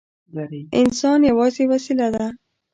انسان 0.79 1.19
یوازې 1.31 1.63
وسیله 1.71 2.07
ده. 2.15 2.25